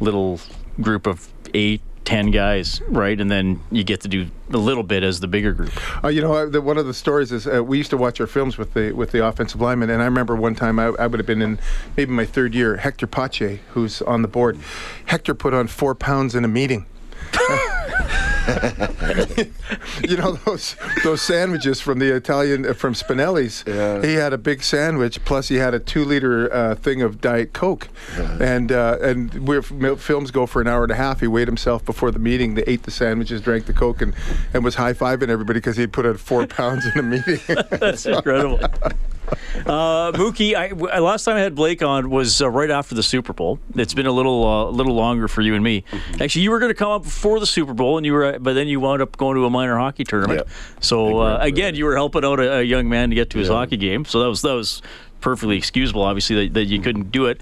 [0.00, 0.40] little
[0.80, 3.20] group of eight, ten guys, right?
[3.20, 5.72] And then you get to do a little bit as the bigger group.
[6.04, 8.20] Uh, you know, uh, the, one of the stories is uh, we used to watch
[8.20, 11.06] our films with the with the offensive linemen, and I remember one time I, I
[11.06, 11.58] would have been in
[11.96, 12.78] maybe my third year.
[12.78, 14.58] Hector Pothier, who's on the board,
[15.06, 16.86] Hector put on four pounds in a meeting.
[20.08, 23.64] you know those those sandwiches from the Italian uh, from Spinelli's.
[23.66, 24.02] Yeah.
[24.02, 27.52] He had a big sandwich, plus he had a two liter uh, thing of Diet
[27.52, 27.88] Coke,
[28.40, 31.20] and uh, and we're, films go for an hour and a half.
[31.20, 32.54] He weighed himself before the meeting.
[32.54, 34.14] They ate the sandwiches, drank the Coke, and,
[34.52, 37.40] and was high fiving everybody because he put on four pounds in a meeting.
[37.70, 38.60] That's incredible.
[39.66, 43.02] Uh, Mookie, I, w- last time I had Blake on was uh, right after the
[43.04, 43.58] Super Bowl.
[43.76, 45.84] It's been a little uh, little longer for you and me.
[46.20, 48.54] Actually, you were going to come up before the Super Bowl, and you were, but
[48.54, 50.40] then you wound up going to a minor hockey tournament.
[50.40, 50.48] Yep.
[50.80, 53.48] So uh, again, you were helping out a, a young man to get to his
[53.48, 53.54] Yeah.
[53.54, 54.04] hockey game.
[54.04, 54.82] So that was that was
[55.20, 57.40] perfectly excusable, obviously, that, that you couldn't do it.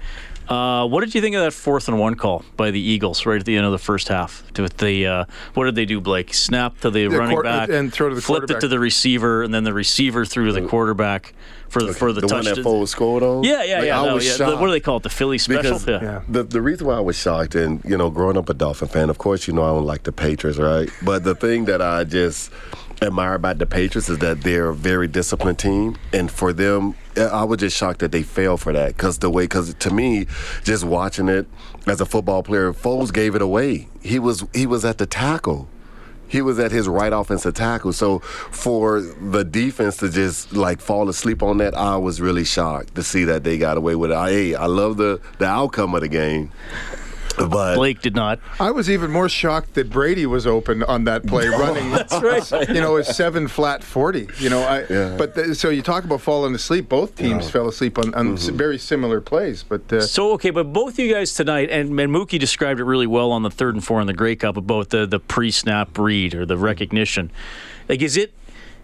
[0.49, 3.39] Uh, what did you think of that fourth and one call by the Eagles right
[3.39, 4.43] at the end of the first half?
[4.53, 6.33] To the uh, what did they do, Blake?
[6.33, 9.43] Snap to the running quar- back and throw to the flipped it to the receiver,
[9.43, 11.33] and then the receiver threw to the quarterback
[11.69, 12.45] for the for the, the touch.
[12.45, 13.43] one that Foles scored on.
[13.43, 14.01] yeah, yeah, Like, yeah.
[14.01, 14.45] I no, was yeah.
[14.49, 15.03] The- what do they call it?
[15.03, 15.79] The Philly special.
[15.79, 16.01] Because yeah.
[16.01, 16.21] Yeah.
[16.27, 19.09] the the reason why I was shocked, and you know, growing up a Dolphin fan,
[19.09, 20.89] of course, you know I don't like the Patriots, right?
[21.03, 22.51] But the thing that I just
[23.03, 27.43] admire about the Patriots is that they're a very disciplined team, and for them, I
[27.43, 30.27] was just shocked that they failed for that because the way, because to me,
[30.63, 31.47] just watching it
[31.85, 33.87] as a football player, Foles gave it away.
[34.01, 35.67] He was he was at the tackle.
[36.27, 37.93] He was at his right offensive tackle.
[37.93, 42.95] So for the defense to just like fall asleep on that, I was really shocked
[42.95, 44.15] to see that they got away with it.
[44.15, 46.51] I, hey, I love the the outcome of the game.
[47.37, 48.39] But Blake did not.
[48.59, 51.91] I was even more shocked that Brady was open on that play, running.
[51.91, 52.67] That's right.
[52.69, 54.27] You know, a seven flat forty.
[54.39, 54.85] You know, I.
[54.89, 55.15] Yeah.
[55.17, 56.89] But the, so you talk about falling asleep.
[56.89, 59.63] Both teams fell asleep on, on s- very similar plays.
[59.63, 63.07] But uh, So okay, but both you guys tonight, and, and Mookie described it really
[63.07, 66.35] well on the third and four in the Grey Cup about the the pre-snap read
[66.35, 67.31] or the recognition.
[67.89, 68.33] Like, is it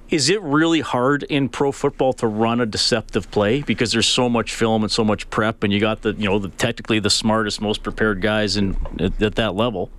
[0.09, 4.27] is it really hard in pro football to run a deceptive play because there's so
[4.29, 7.09] much film and so much prep, and you got the you know the technically the
[7.09, 9.89] smartest, most prepared guys in at, at that level.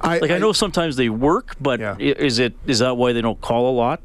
[0.00, 1.96] I, Like I know sometimes they work, but Yeah.
[1.98, 4.00] is it is that why they don't call a lot?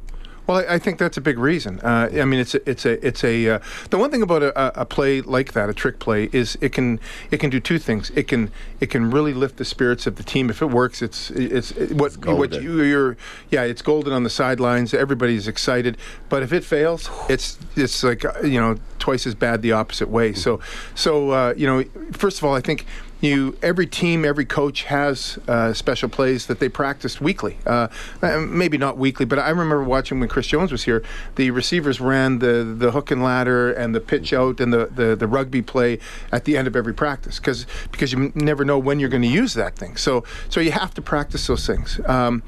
[0.47, 1.79] Well, I, I think that's a big reason.
[1.79, 4.82] Uh, I mean, it's a, it's a it's a uh, the one thing about a,
[4.82, 6.99] a play like that, a trick play, is it can
[7.32, 8.12] it can do two things.
[8.12, 10.49] It can it can really lift the spirits of the team.
[10.49, 12.63] If it works, it's it's it, what what golden.
[12.63, 13.17] you you're
[13.49, 14.93] yeah, it's golden on the sidelines.
[14.93, 15.97] Everybody's excited.
[16.29, 20.10] But if it fails, it's it's like uh, you know twice as bad the opposite
[20.10, 20.34] way.
[20.34, 20.60] So
[20.95, 22.86] so uh, you know, first of all, I think
[23.23, 27.57] you every team every coach has uh, special plays that they practice weekly.
[27.65, 27.88] Uh,
[28.21, 31.03] maybe not weekly but i remember watching when chris jones was here
[31.36, 35.15] the receivers ran the the hook and ladder and the pitch out and the the,
[35.15, 35.99] the rugby play
[36.31, 39.27] at the end of every practice because because you never know when you're going to
[39.27, 39.95] use that thing.
[39.95, 41.99] So so you have to practice those things.
[42.05, 42.43] Um,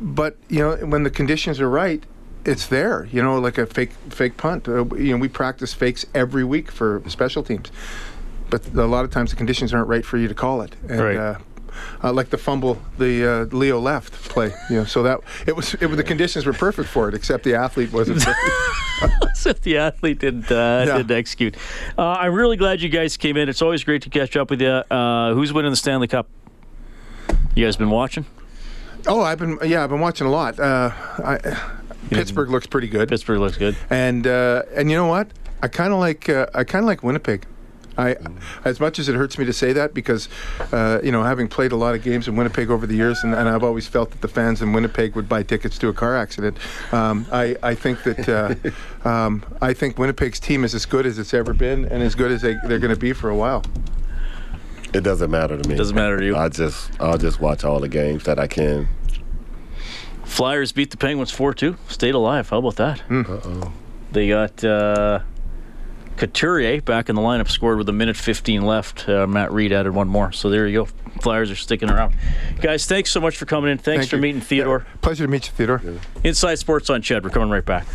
[0.00, 2.04] but you know when the conditions are right
[2.46, 4.68] it's there, you know, like a fake fake punt.
[4.68, 7.70] Uh, you know, we practice fakes every week for special teams,
[8.58, 10.74] but a lot of times the conditions aren't right for you to call it.
[10.88, 11.16] And, Right.
[11.16, 11.38] Uh,
[12.04, 14.52] uh, like the fumble, the uh, Leo left play.
[14.70, 17.42] You know, so that it was it, was- the conditions were perfect for it, except
[17.42, 18.22] the athlete wasn't.
[19.34, 20.98] so the athlete didn't uh, Yeah.
[20.98, 21.56] didn't execute.
[21.98, 23.48] Uh, I'm really glad you guys came in.
[23.48, 24.68] It's always great to catch up with you.
[24.68, 26.28] Uh, who's winning the Stanley Cup?
[27.56, 28.24] You guys been watching?
[29.08, 30.58] oh, I've been yeah, I've been watching a lot.
[30.60, 31.38] Uh, I,
[32.10, 33.08] Pittsburgh looks pretty good.
[33.08, 33.76] Pittsburgh looks good.
[33.90, 35.28] And uh, and you know what?
[35.62, 37.46] I kind of like uh, I kind of like Winnipeg.
[37.96, 38.16] I,
[38.64, 40.28] as much as it hurts me to say that, because
[40.72, 43.34] uh, you know, having played a lot of games in Winnipeg over the years, and,
[43.34, 46.16] and I've always felt that the fans in Winnipeg would buy tickets to a car
[46.16, 46.58] accident.
[46.92, 48.28] Um, I, I think that
[49.04, 52.14] uh, um, I think Winnipeg's team is as good as it's ever been, and as
[52.14, 53.62] good as they, they're going to be for a while.
[54.92, 55.74] it doesn't matter to me.
[55.74, 56.36] It Doesn't matter to you.
[56.36, 58.88] I just I'll just watch all the games that I can.
[60.24, 61.76] Flyers beat the Penguins 4-2.
[61.88, 62.48] Stayed alive.
[62.50, 63.02] How about that?
[63.10, 63.72] Uh oh.
[64.10, 65.20] They got uh,
[66.16, 69.08] Couturier back in the lineup, scored with a minute 15 left.
[69.08, 70.32] Uh, Matt Read added one more.
[70.32, 70.88] So there you go.
[71.20, 72.14] Flyers are sticking around.
[72.60, 73.78] Guys, thanks so much for coming in.
[73.78, 74.22] Thanks Thank for you.
[74.22, 74.84] meeting Theodore.
[74.86, 75.82] Yeah, pleasure to meet you, Theodore.
[76.24, 77.22] Inside Sports on Ched.
[77.22, 77.86] We're coming right back.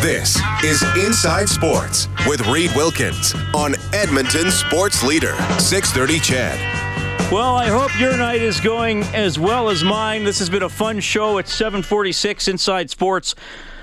[0.00, 6.87] This is Inside Sports with Reid Wilkins on Edmonton Sports Leader, 630 CHED.
[7.30, 10.24] Well, I hope your night is going as well as mine.
[10.24, 13.34] This has been a fun show at 746 Inside Sports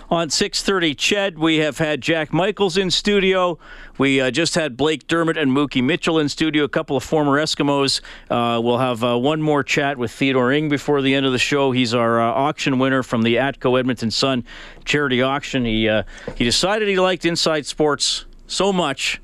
[0.09, 1.37] on 630 Ched.
[1.37, 3.59] We have had Jack Michaels in studio.
[3.99, 7.33] We uh, just had Blake Dermott and Mookie Mitchell in studio, a couple of former
[7.33, 8.01] Eskimos.
[8.31, 11.37] Uh, we'll have uh, one more chat with Theodore Ing before the end of the
[11.37, 11.71] show.
[11.71, 14.43] He's our uh, auction winner from the Atco Edmonton Sun
[14.85, 15.65] charity auction.
[15.65, 16.01] He, uh,
[16.35, 19.21] he decided he liked Inside Sports so much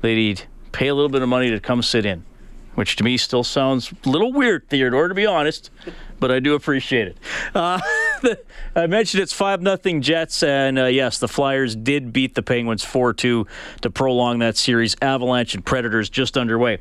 [0.00, 2.24] that he'd pay a little bit of money to come sit in
[2.74, 5.70] which to me still sounds a little weird, Theodore, to be honest,
[6.20, 7.18] but I do appreciate it.
[7.54, 7.80] Uh,
[8.76, 12.84] I mentioned it's 5 nothing Jets, and uh, yes, the Flyers did beat the Penguins
[12.84, 13.46] 4 2
[13.82, 14.96] to prolong that series.
[15.02, 16.78] Avalanche and Predators just underway.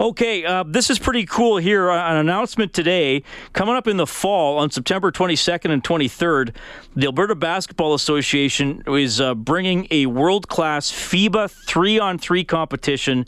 [0.00, 1.90] Okay, uh, this is pretty cool here.
[1.90, 6.54] Uh, An announcement today coming up in the fall on September 22nd and 23rd.
[6.94, 13.26] The Alberta Basketball Association is uh, bringing a world class FIBA three on three competition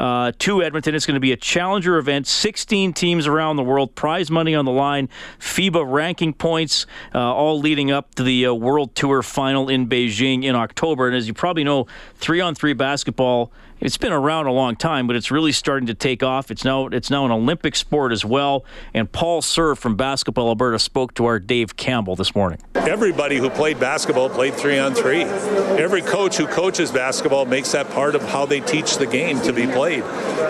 [0.00, 0.94] uh, to Edmonton.
[0.94, 2.26] It's going to be a challenger event.
[2.26, 7.60] 16 teams around the world, prize money on the line, FIBA ranking points, uh, all
[7.60, 11.06] leading up to the uh, World Tour final in Beijing in October.
[11.06, 13.52] And as you probably know, three on three basketball.
[13.80, 16.50] It's been around a long time, but it's really starting to take off.
[16.50, 18.64] It's now it's now an Olympic sport as well.
[18.92, 22.58] And Paul Sir from Basketball Alberta spoke to our Dave Campbell this morning.
[22.74, 25.22] Everybody who played basketball played three on three.
[25.22, 29.52] Every coach who coaches basketball makes that part of how they teach the game to
[29.52, 30.02] be played.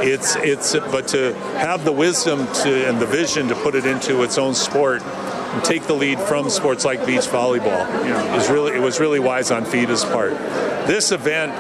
[0.03, 4.25] It's it's but to have the wisdom to and the vision to put it into
[4.25, 7.87] its own sport and take the lead from sports like beach volleyball
[8.37, 10.33] is really it was really wise on FIBA's part.
[10.89, 11.53] This event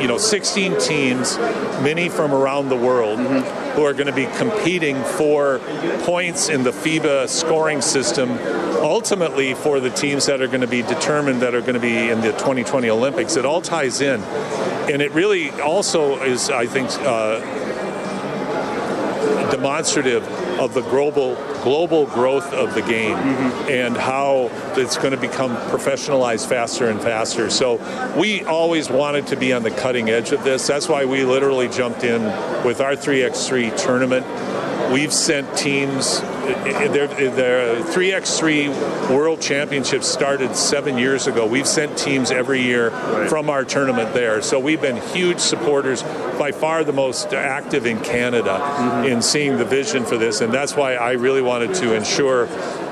[0.00, 1.36] you know, 16 teams,
[1.82, 5.58] many from around the world, who are going to be competing for
[6.04, 8.30] points in the FIBA scoring system,
[8.78, 12.08] ultimately for the teams that are going to be determined that are going to be
[12.08, 13.36] in the 2020 Olympics.
[13.36, 14.22] It all ties in.
[14.90, 17.40] And it really also is, I think, uh,
[19.50, 20.26] demonstrative
[20.58, 23.70] of the global global growth of the game mm-hmm.
[23.70, 27.50] and how it's going to become professionalized faster and faster.
[27.50, 27.76] So
[28.18, 30.66] we always wanted to be on the cutting edge of this.
[30.66, 32.22] That's why we literally jumped in
[32.64, 34.26] with our 3x3 tournament.
[34.92, 36.20] We've sent teams
[36.54, 41.46] the 3x3 World Championships started seven years ago.
[41.46, 43.28] We've sent teams every year right.
[43.28, 44.42] from our tournament there.
[44.42, 46.02] So we've been huge supporters,
[46.38, 49.06] by far the most active in Canada mm-hmm.
[49.06, 50.40] in seeing the vision for this.
[50.40, 52.46] And that's why I really wanted to ensure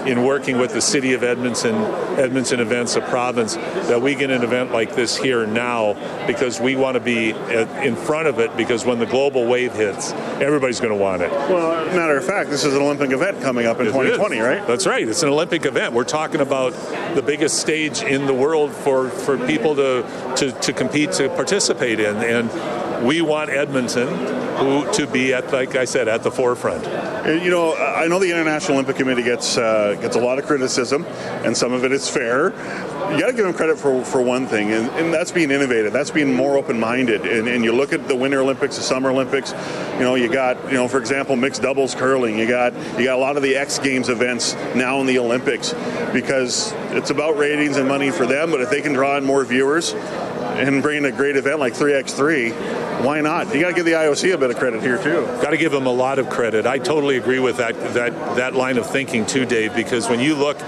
[0.06, 1.74] in working with the city of Edmonton,
[2.18, 5.94] Edmonton Events, a province, that we get an event like this here now
[6.26, 10.12] because we want to be in front of it because when the global wave hits,
[10.40, 11.30] everybody's going to want it.
[11.30, 14.66] Well, matter of fact, this is an Olympic event coming up in 2020, right?
[14.66, 15.08] That's right.
[15.08, 15.94] It's an Olympic event.
[15.94, 16.72] We're talking about
[17.14, 22.00] the biggest stage in the world for, for people to, to, to compete, to participate
[22.00, 22.16] in.
[22.16, 24.08] And we want Edmonton
[24.56, 26.84] who, to be at, like I said, at the forefront.
[27.40, 31.04] You know, I know the International Olympic Committee gets uh, gets a lot of criticism,
[31.44, 32.50] and some of it is fair.
[33.10, 35.92] You got to give them credit for, for one thing, and, and that's being innovative.
[35.92, 37.24] That's being more open minded.
[37.24, 39.52] And, and you look at the Winter Olympics, the Summer Olympics.
[39.94, 42.38] You know, you got you know, for example, mixed doubles curling.
[42.38, 45.72] You got you got a lot of the X Games events now in the Olympics
[46.12, 48.50] because it's about ratings and money for them.
[48.50, 52.86] But if they can draw in more viewers and bring a great event like 3x3
[53.02, 53.54] why not?
[53.54, 55.26] You got to give the IOC a bit of credit here too.
[55.42, 56.66] Got to give them a lot of credit.
[56.66, 59.74] I totally agree with that that that line of thinking too, Dave.
[59.74, 60.58] Because when you look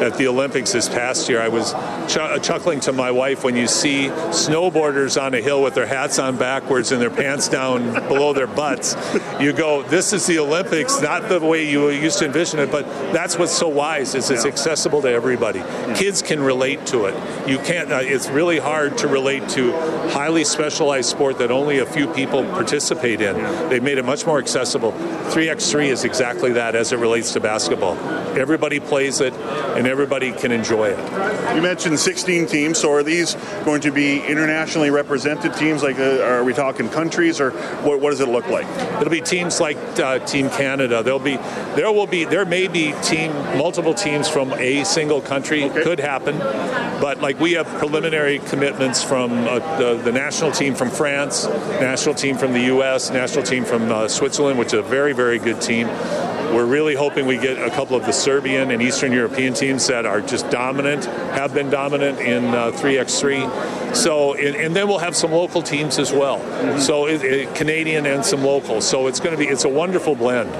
[0.00, 1.72] at the Olympics this past year, I was
[2.06, 6.18] ch- chuckling to my wife when you see snowboarders on a hill with their hats
[6.18, 8.96] on backwards and their pants down below their butts.
[9.40, 12.84] You go, this is the Olympics, not the way you used to envision it, but
[13.12, 14.50] that's what's so wise is it's yeah.
[14.50, 15.58] accessible to everybody.
[15.58, 15.94] Yeah.
[15.94, 17.48] Kids can relate to it.
[17.48, 17.90] You can't.
[17.90, 19.72] Uh, it's really hard to relate to
[20.10, 23.36] highly specialized sport that only a few people participate in.
[23.36, 23.68] Yeah.
[23.68, 24.92] They've made it much more accessible.
[24.92, 27.96] 3x3 is exactly that as it relates to basketball.
[28.38, 31.54] Everybody plays it, and everybody can enjoy it.
[31.54, 35.82] You mentioned 16 teams, so are these going to be internationally represented teams?
[35.82, 37.50] Like, uh, are we talking countries, or
[37.82, 38.66] what, what, does it look like?
[39.00, 41.02] It'll be teams like uh, Team Canada.
[41.02, 41.36] There'll be,
[41.74, 45.64] there will be, there may be team, multiple teams from a single country.
[45.64, 45.82] Okay.
[45.82, 46.38] Could happen,
[47.00, 51.46] but like we have preliminary commitments from uh, the, the, national team from France,
[51.80, 55.38] national team from the U.S., national team from uh, Switzerland, which is a very, very
[55.38, 55.86] good team.
[56.54, 60.04] We're really hoping we get a couple of the Serbian and Eastern European teams that
[60.04, 63.94] are just dominant, have been dominant in uh, 3x3.
[63.94, 66.38] So, and, and, then we'll have some local teams as well.
[66.38, 66.78] Mm-hmm.
[66.80, 68.80] So, it, it, Canadian and some local.
[68.80, 70.50] So, it's going to be it's a wonderful blend.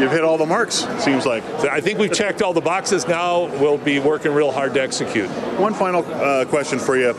[0.00, 0.86] You've hit all the marks.
[1.02, 1.42] Seems like.
[1.64, 3.08] I think we've checked all the boxes.
[3.08, 5.28] Now we'll be working real hard to execute.
[5.58, 7.14] One final uh, question for you: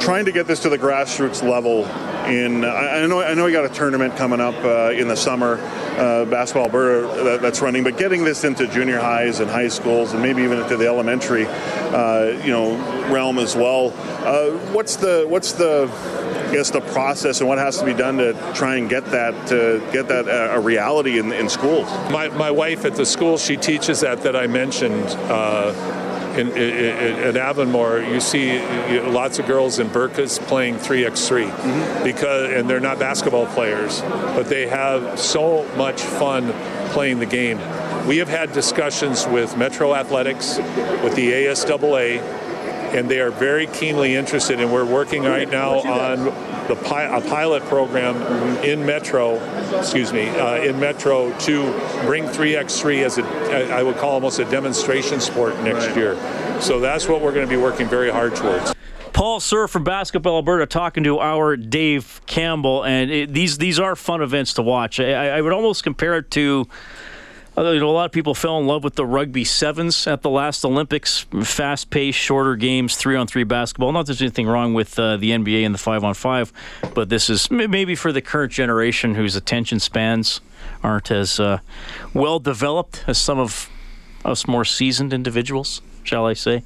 [0.00, 1.84] Trying to get this to the grassroots level
[2.26, 5.58] in I, know I know you got a tournament coming up uh, in the summer,
[5.98, 10.12] uh, basketball Alberta that, that's running, but getting this into junior highs and high schools
[10.12, 12.76] and maybe even into the elementary, uh, you know,
[13.12, 13.92] realm as well.
[14.24, 15.90] Uh, what's the what's the
[16.48, 19.48] I guess the process and what has to be done to try and get that
[19.48, 21.88] to get that uh, a reality in, in schools.
[22.10, 25.72] My, my wife at the school she teaches that that I mentioned uh,
[26.38, 28.60] in, in, in, at Avonmore, you see
[29.00, 32.04] lots of girls in burkas playing 3x3 mm-hmm.
[32.04, 36.52] because, and they're not basketball players, but they have so much fun
[36.90, 37.58] playing the game.
[38.06, 42.20] We have had discussions with Metro Athletics, with the ASAA,
[42.94, 44.60] and they are very keenly interested.
[44.60, 46.24] And we're working right now on
[46.68, 48.16] the pi- a pilot program
[48.64, 49.36] in Metro,
[49.78, 51.62] excuse me, uh, in Metro to
[52.04, 55.96] bring 3x3 as a, I would call almost a demonstration sport next right.
[55.96, 56.60] year.
[56.60, 58.74] So that's what we're going to be working very hard towards.
[59.12, 63.94] Paul Sir from Basketball Alberta talking to our Dave Campbell, and it, these these are
[63.94, 64.98] fun events to watch.
[65.00, 66.66] I, I would almost compare it to
[67.56, 70.30] you know, a lot of people fell in love with the rugby sevens at the
[70.30, 71.26] last Olympics.
[71.42, 73.92] Fast paced, shorter games, three on three basketball.
[73.92, 76.52] Not that there's anything wrong with uh, the NBA and the five on five,
[76.94, 80.40] but this is maybe for the current generation whose attention spans
[80.82, 81.58] aren't as uh,
[82.14, 83.68] well developed as some of
[84.24, 86.62] us more seasoned individuals, shall I say.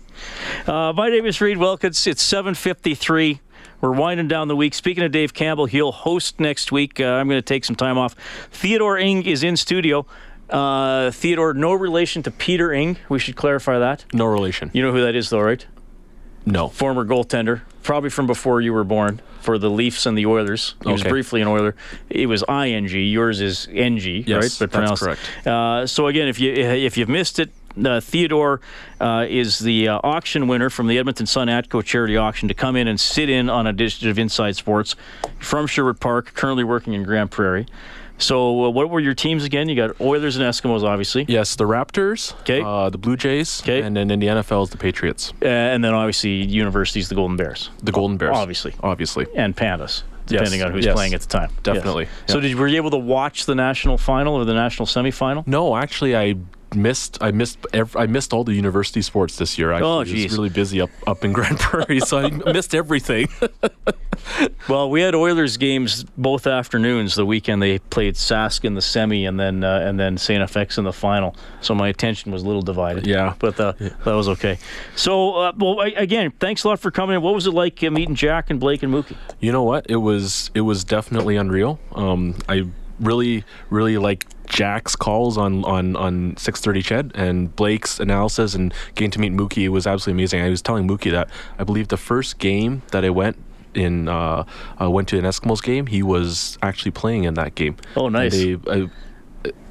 [0.67, 2.07] Uh, my name is Reid Wilkins.
[2.07, 3.41] It's 753.
[3.81, 4.75] We're winding down the week.
[4.75, 6.99] Speaking of Dave Campbell, he'll host next week.
[6.99, 8.15] Uh, I'm going to take some time off.
[8.51, 10.07] Theodore Ing is in studio.
[10.51, 12.99] Uh, Theodore, no relation to Peter Ing.
[13.09, 14.05] We should clarify that.
[14.13, 14.71] No relation.
[14.73, 15.67] You know who that is, though, right?
[16.49, 16.69] No.
[16.69, 20.77] former goaltender, probably from before you were born, for the Leafs and the Oilers.
[20.85, 21.75] He was briefly an Oiler.
[22.09, 22.87] It was ing.
[22.89, 24.43] Yours is ng, Yes, right?
[24.43, 25.21] that's pronounced- correct.
[25.47, 27.51] Uh, so again, if you if you've missed it.
[27.85, 28.63] Uh, Theodore
[29.03, 32.75] uh, is the uh, auction winner from the Edmonton Sun Atco charity auction to come
[32.75, 34.97] in and sit in on a dish of Inside Sports
[35.41, 37.67] from Sherwood Park, currently working in Grande Prairie.
[38.19, 39.69] So, uh, what were your teams again?
[39.69, 42.63] You got Oilers and Eskimos, obviously, Yes, the Raptors, 'Kay.
[42.63, 43.83] uh, the Blue Jays, 'Kay.
[43.83, 47.37] and then in the NFL is the Patriots, uh, and then obviously universities, the Golden
[47.37, 48.73] Bears, the Golden Bears, Obviously.
[48.83, 49.27] obviously.
[49.37, 51.51] and Pandas, depending on who's yes, playing at the time.
[51.63, 52.33] definitely, Yes.
[52.33, 55.47] So, did were you able to watch the national final or the national semifinal?
[55.47, 56.37] No, actually, I
[56.75, 57.19] missed.
[57.21, 57.59] I missed.
[57.73, 59.73] Ev- I missed all the university sports this year.
[59.73, 63.29] Actually, Oh, I was really busy up up in Grande Prairie, so I missed everything.
[64.69, 67.15] Well, we had Oilers games both afternoons.
[67.15, 70.79] The weekend they played Sask in the semi, and then uh, and then Saint FX
[70.79, 71.37] in the final.
[71.61, 73.07] So my attention was a little divided.
[73.07, 73.35] Yeah.
[73.39, 74.59] but uh, that was okay.
[74.97, 77.23] So, uh, well, I- again, thanks a lot for coming in.
[77.23, 79.17] What was it like uh, meeting Jack and Blake and Mookie?
[79.39, 79.87] You know what?
[79.89, 81.79] It was it was definitely unreal.
[81.95, 82.67] Um, I
[83.01, 89.11] really really like Jack's calls on on on 6:30 CHED and Blake's analysis and getting
[89.13, 90.43] to meet Mookie was absolutely amazing.
[90.43, 91.29] I was telling Mookie that
[91.59, 93.37] I believe the first game that I went
[93.75, 94.45] in uh,
[94.79, 95.87] I went to an Eskimos game.
[95.87, 97.77] He was actually playing in that game.
[97.97, 98.33] Oh, nice.
[98.33, 98.89] They, I,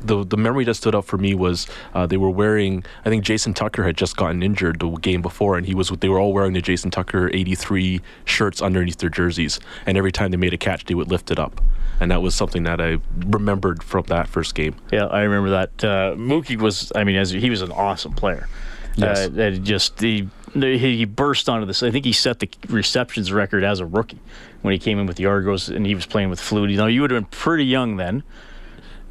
[0.01, 2.85] the the memory that stood out for me was uh, they were wearing.
[3.03, 5.89] I think Jason Tucker had just gotten injured the game before, and he was.
[5.89, 10.31] They were all wearing the Jason Tucker '83 shirts underneath their jerseys, and every time
[10.31, 11.61] they made a catch, they would lift it up,
[11.99, 14.75] and that was something that I remembered from that first game.
[14.91, 15.83] Yeah, I remember that.
[15.83, 18.47] Uh, Mookie was, I mean, as he was an awesome player.
[18.95, 19.19] Yes.
[19.19, 21.83] Uh, that just he, he burst onto this.
[21.83, 24.19] I think he set the receptions record as a rookie
[24.61, 26.77] when he came in with the Argos, and he was playing with Flutie.
[26.77, 28.23] Now you would have been pretty young then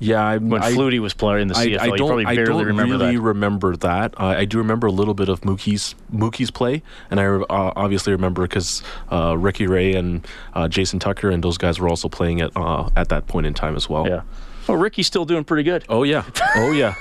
[0.01, 1.79] Yeah, I, when I, Flutie was playing in the I, CFL.
[1.79, 3.23] I you don't, probably I don't remember really that.
[3.23, 4.21] remember that.
[4.21, 8.13] Uh, I do remember a little bit of Mookie's Mookie's play, and I uh, obviously
[8.13, 12.41] remember because uh, Ricky Ray and uh, Jason Tucker and those guys were also playing
[12.41, 14.07] at uh, at that point in time as well.
[14.09, 14.23] yeah.
[14.69, 15.85] Oh, Ricky's still doing pretty good.
[15.89, 16.25] Oh yeah.
[16.57, 16.95] Oh yeah.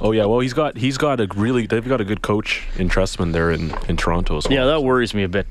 [0.00, 0.24] oh yeah.
[0.24, 3.50] Well, he's got he's got a really they've got a good coach in Trestman there
[3.50, 4.58] in, in Toronto as well.
[4.58, 5.46] Yeah, that worries me a bit.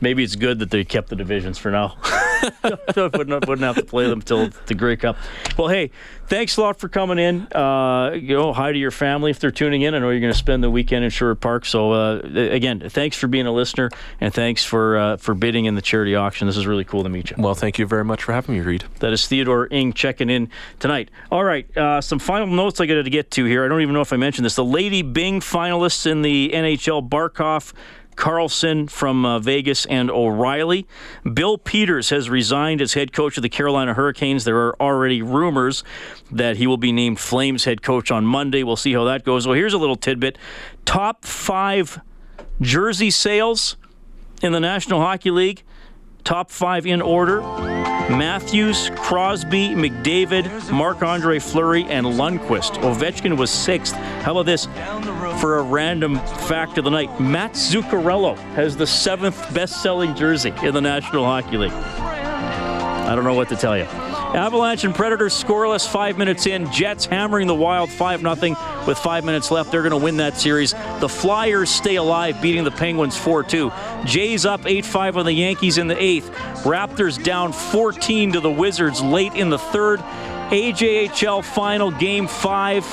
[0.00, 1.96] Maybe it's good that they kept the divisions for now.
[2.96, 5.16] wouldn't, wouldn't have to play them till the Grey Cup.
[5.56, 5.90] Well, hey,
[6.26, 7.52] thanks a lot for coming in.
[7.52, 9.94] Uh, you know, hi to your family if they're tuning in.
[9.94, 11.64] I know you're going to spend the weekend in Sherwood Park.
[11.64, 13.90] So uh, again, thanks for being a listener
[14.20, 16.46] and thanks for uh, for bidding in the charity auction.
[16.46, 17.36] This is really cool to meet you.
[17.38, 18.84] Well, thank you very much for having me, Reid.
[19.00, 21.10] That is Theodore Ing checking in tonight.
[21.30, 23.64] All right, uh, some final notes I got to get to here.
[23.64, 24.56] I don't even know if I mentioned this.
[24.56, 27.72] The Lady Byng finalists in the NHL Barkov.
[28.18, 30.86] Karlsson from uh, Vegas and O'Reilly.
[31.32, 34.44] Bill Peters has resigned as head coach of the Carolina Hurricanes.
[34.44, 35.84] There are already rumors
[36.32, 38.64] that he will be named Flames head coach on Monday.
[38.64, 39.46] We'll see how that goes.
[39.46, 40.36] Well, here's a little tidbit
[40.84, 42.00] top five
[42.60, 43.76] jersey sales
[44.42, 45.62] in the National Hockey League.
[46.24, 47.40] Top five in order
[48.10, 52.80] Matthews, Crosby, McDavid, Marc Andre Fleury, and Lundqvist.
[52.82, 53.94] Ovechkin was sixth.
[53.94, 54.66] How about this?
[55.40, 56.16] For a random
[56.48, 61.24] fact of the night, Mats Zuccarello has the seventh best selling jersey in the National
[61.24, 61.72] Hockey League.
[61.72, 63.86] I don't know what to tell you.
[64.34, 66.70] Avalanche and Predators scoreless five minutes in.
[66.70, 68.56] Jets hammering the Wild 5 0
[68.86, 69.70] with five minutes left.
[69.70, 70.72] They're going to win that series.
[71.00, 73.72] The Flyers stay alive, beating the Penguins 4 2.
[74.04, 76.30] Jays up 8 5 on the Yankees in the eighth.
[76.64, 80.00] Raptors down 14 to the Wizards late in the third.
[80.50, 82.84] AJHL final game five.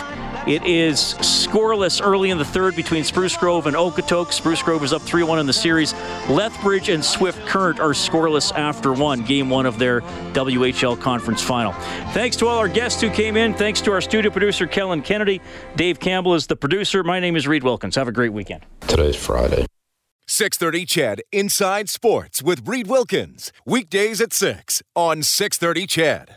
[0.47, 4.33] It is scoreless early in the third between Spruce Grove and Okotoks.
[4.33, 5.93] Spruce Grove is up 3 1 in the series.
[6.29, 11.71] Lethbridge and Swift Current are scoreless after one, game one of their WHL conference final.
[12.13, 13.55] Thanks to all our guests who came in.
[13.55, 15.41] Thanks to our studio producer, Kellen Kennedy.
[15.75, 17.03] Dave Campbell is the producer.
[17.03, 17.95] My name is Reid Wilkins.
[17.95, 18.65] Have a great weekend.
[18.81, 19.65] Today's Friday.
[20.27, 23.51] 630 CHED Inside Sports with Reid Wilkins.
[23.65, 26.31] Weekdays at 6 on 630 CHED.